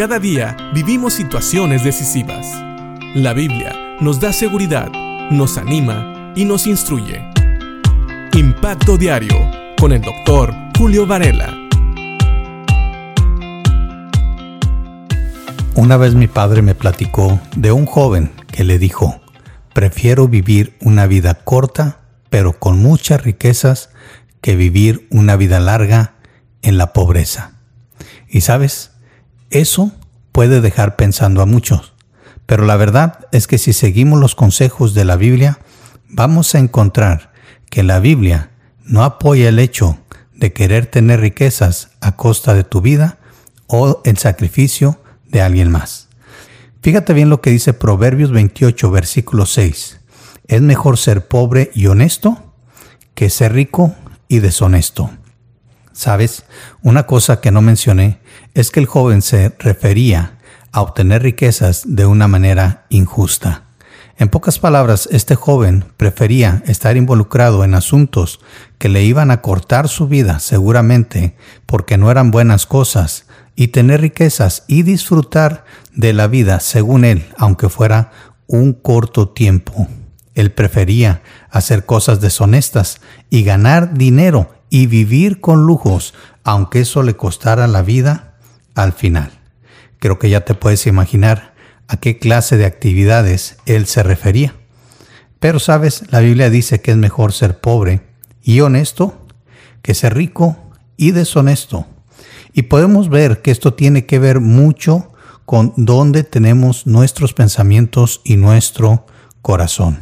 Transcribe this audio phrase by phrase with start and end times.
[0.00, 2.46] Cada día vivimos situaciones decisivas.
[3.14, 4.90] La Biblia nos da seguridad,
[5.30, 7.22] nos anima y nos instruye.
[8.32, 9.36] Impacto Diario
[9.78, 11.54] con el doctor Julio Varela.
[15.74, 19.20] Una vez mi padre me platicó de un joven que le dijo,
[19.74, 21.98] prefiero vivir una vida corta
[22.30, 23.90] pero con muchas riquezas
[24.40, 26.14] que vivir una vida larga
[26.62, 27.52] en la pobreza.
[28.30, 28.89] Y sabes,
[29.50, 29.92] eso
[30.32, 31.92] puede dejar pensando a muchos,
[32.46, 35.58] pero la verdad es que si seguimos los consejos de la Biblia,
[36.08, 37.32] vamos a encontrar
[37.68, 38.50] que la Biblia
[38.84, 39.98] no apoya el hecho
[40.34, 43.18] de querer tener riquezas a costa de tu vida
[43.66, 46.08] o el sacrificio de alguien más.
[46.82, 50.00] Fíjate bien lo que dice Proverbios 28, versículo 6.
[50.48, 52.54] Es mejor ser pobre y honesto
[53.14, 53.94] que ser rico
[54.28, 55.10] y deshonesto.
[55.92, 56.44] Sabes,
[56.82, 58.18] una cosa que no mencioné
[58.54, 60.38] es que el joven se refería
[60.72, 63.64] a obtener riquezas de una manera injusta.
[64.20, 68.40] En pocas palabras, este joven prefería estar involucrado en asuntos
[68.76, 73.24] que le iban a cortar su vida seguramente porque no eran buenas cosas
[73.56, 78.12] y tener riquezas y disfrutar de la vida según él, aunque fuera
[78.46, 79.88] un corto tiempo.
[80.34, 87.16] Él prefería hacer cosas deshonestas y ganar dinero y vivir con lujos, aunque eso le
[87.16, 88.29] costara la vida
[88.74, 89.30] al final.
[89.98, 91.54] Creo que ya te puedes imaginar
[91.88, 94.54] a qué clase de actividades él se refería.
[95.38, 98.02] Pero sabes, la Biblia dice que es mejor ser pobre
[98.42, 99.26] y honesto
[99.82, 100.56] que ser rico
[100.96, 101.86] y deshonesto.
[102.52, 105.12] Y podemos ver que esto tiene que ver mucho
[105.46, 109.06] con dónde tenemos nuestros pensamientos y nuestro
[109.42, 109.98] corazón.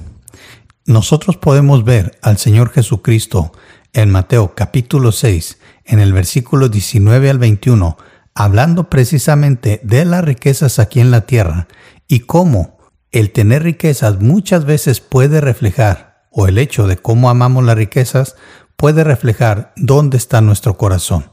[0.84, 3.52] Nosotros podemos ver al Señor Jesucristo
[3.92, 7.96] en Mateo capítulo 6, en el versículo 19 al 21,
[8.34, 11.68] hablando precisamente de las riquezas aquí en la tierra
[12.06, 12.78] y cómo
[13.10, 18.36] el tener riquezas muchas veces puede reflejar, o el hecho de cómo amamos las riquezas
[18.76, 21.32] puede reflejar dónde está nuestro corazón.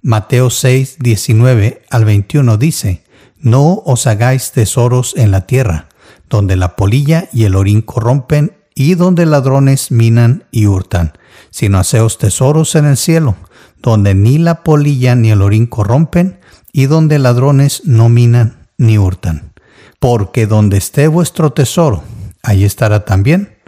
[0.00, 3.04] Mateo 6, 19 al 21 dice,
[3.38, 5.88] No os hagáis tesoros en la tierra,
[6.28, 11.12] donde la polilla y el orín corrompen y donde ladrones minan y hurtan,
[11.50, 13.36] sino haceos tesoros en el cielo,
[13.82, 16.38] donde ni la polilla ni el orín corrompen,
[16.72, 19.52] y donde ladrones no minan ni hurtan.
[20.00, 22.02] Porque donde esté vuestro tesoro,
[22.42, 23.58] ahí estará también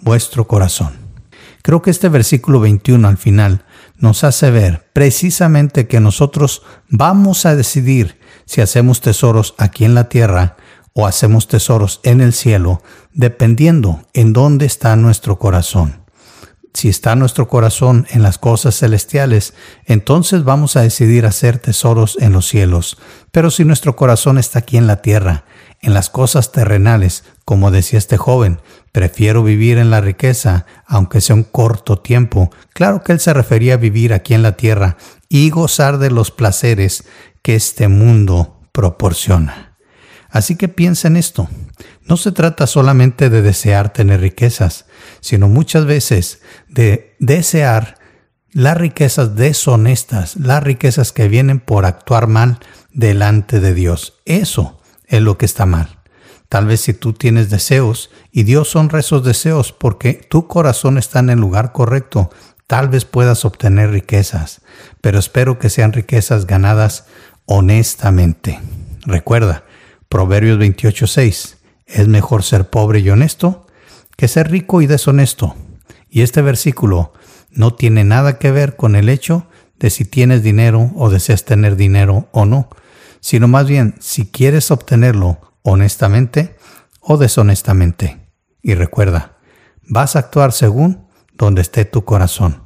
[0.00, 0.92] vuestro corazón.
[1.62, 3.64] Creo que este versículo 21 al final
[3.96, 10.08] nos hace ver precisamente que nosotros vamos a decidir si hacemos tesoros aquí en la
[10.08, 10.56] tierra
[10.92, 12.82] o hacemos tesoros en el cielo,
[13.12, 15.99] dependiendo en dónde está nuestro corazón.
[16.72, 19.54] Si está nuestro corazón en las cosas celestiales,
[19.86, 22.96] entonces vamos a decidir hacer tesoros en los cielos.
[23.32, 25.44] Pero si nuestro corazón está aquí en la tierra,
[25.80, 28.60] en las cosas terrenales, como decía este joven,
[28.92, 32.50] prefiero vivir en la riqueza, aunque sea un corto tiempo.
[32.72, 34.96] Claro que él se refería a vivir aquí en la tierra
[35.28, 37.04] y gozar de los placeres
[37.42, 39.76] que este mundo proporciona.
[40.30, 41.48] Así que piensa en esto.
[42.04, 44.86] No se trata solamente de desear tener riquezas,
[45.20, 47.98] sino muchas veces de desear
[48.52, 52.58] las riquezas deshonestas, las riquezas que vienen por actuar mal
[52.92, 54.20] delante de Dios.
[54.24, 56.00] Eso es lo que está mal.
[56.48, 61.20] Tal vez si tú tienes deseos y Dios honra esos deseos porque tu corazón está
[61.20, 62.30] en el lugar correcto,
[62.66, 64.60] tal vez puedas obtener riquezas,
[65.00, 67.06] pero espero que sean riquezas ganadas
[67.46, 68.60] honestamente.
[69.06, 69.64] Recuerda,
[70.08, 71.56] Proverbios 28:6.
[71.86, 73.66] Es mejor ser pobre y honesto
[74.20, 75.56] que ser rico y deshonesto.
[76.10, 77.14] Y este versículo
[77.52, 79.46] no tiene nada que ver con el hecho
[79.78, 82.68] de si tienes dinero o deseas tener dinero o no,
[83.20, 86.54] sino más bien si quieres obtenerlo honestamente
[87.00, 88.28] o deshonestamente.
[88.60, 89.38] Y recuerda,
[89.88, 92.64] vas a actuar según donde esté tu corazón.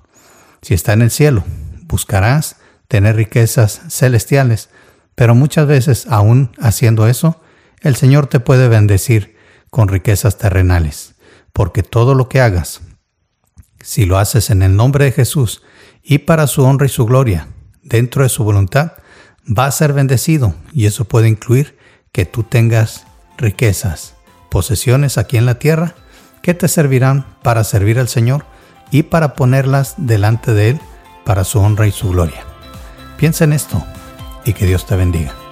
[0.61, 1.45] Si está en el cielo,
[1.85, 2.57] buscarás
[2.89, 4.71] tener riquezas celestiales,
[5.15, 7.41] pero muchas veces, aún haciendo eso,
[7.81, 9.37] el Señor te puede bendecir
[9.71, 11.14] con riquezas terrenales,
[11.55, 12.83] porque todo lo que hagas,
[13.81, 15.63] si lo haces en el nombre de Jesús
[16.03, 17.49] y para su honra y su gloria,
[17.83, 18.93] dentro de su voluntad,
[19.47, 21.79] va a ser bendecido y eso puede incluir
[22.13, 23.07] que tú tengas
[23.39, 24.17] riquezas,
[24.51, 25.95] posesiones aquí en la tierra
[26.43, 28.45] que te servirán para servir al Señor
[28.91, 30.81] y para ponerlas delante de Él
[31.25, 32.45] para su honra y su gloria.
[33.17, 33.83] Piensa en esto
[34.45, 35.44] y que Dios te bendiga.